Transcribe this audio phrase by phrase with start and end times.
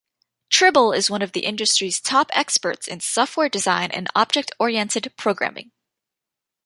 [0.49, 5.73] Tribble is one of the industry's top experts in software design and object-oriented programming.